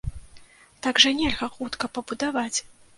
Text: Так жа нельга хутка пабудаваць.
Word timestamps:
Так 0.87 1.03
жа 1.05 1.13
нельга 1.19 1.53
хутка 1.59 1.95
пабудаваць. 1.95 2.59